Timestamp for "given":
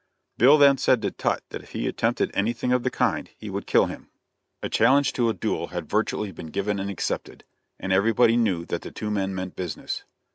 6.47-6.79